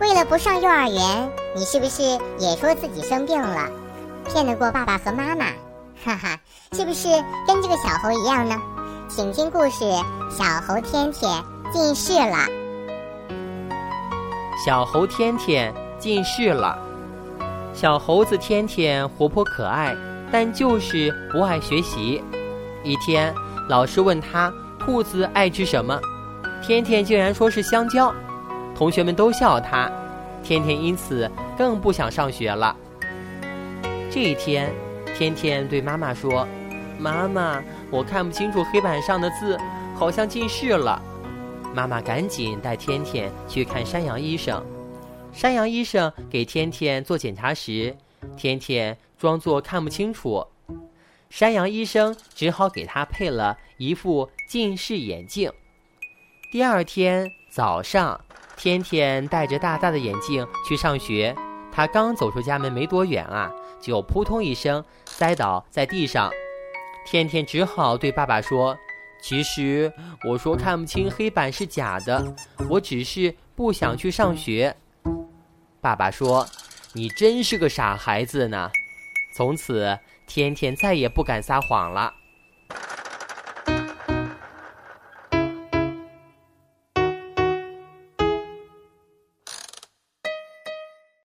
[0.00, 2.02] 为了不上幼儿园，你是不是
[2.38, 3.68] 也说自己生病了，
[4.26, 5.46] 骗得过爸爸和妈妈？
[6.04, 6.38] 哈哈，
[6.72, 7.08] 是不是
[7.46, 8.54] 跟这个小猴一样呢？
[9.08, 9.90] 请听故事：
[10.30, 11.42] 小猴天天
[11.72, 12.46] 近视了。
[14.64, 16.78] 小猴天天近视了。
[17.74, 19.96] 小猴子天天活泼可爱，
[20.30, 22.22] 但就是不爱学习。
[22.84, 23.34] 一天，
[23.68, 25.98] 老师问他兔子爱吃什么，
[26.62, 28.14] 天天竟然说是香蕉。
[28.78, 29.90] 同学们都笑他，
[30.40, 32.76] 天天因此更不想上学了。
[34.08, 34.72] 这一天，
[35.16, 36.46] 天天对妈妈说
[36.96, 37.60] ：“妈妈，
[37.90, 39.58] 我看不清楚黑板上的字，
[39.96, 41.02] 好像近视了。”
[41.74, 44.64] 妈妈赶紧带天天去看山羊医生。
[45.32, 47.92] 山羊医生给天天做检查时，
[48.36, 50.46] 天天装作看不清楚。
[51.30, 55.52] 山羊医生只好给他配了一副近视眼镜。
[56.52, 58.20] 第二天早上。
[58.58, 61.34] 天天戴着大大的眼镜去上学，
[61.70, 66.28] 他刚走出家门没多远啊，就扑通一声栽倒在地上。
[67.06, 68.76] 天天只好对爸爸说
[69.22, 69.90] ：“其实
[70.28, 72.34] 我说看不清黑板是假的，
[72.68, 74.74] 我只是不想去上学。”
[75.80, 76.44] 爸爸说
[76.92, 78.68] ：“你真是个傻孩子呢。”
[79.36, 82.12] 从此，天天再也不敢撒谎了。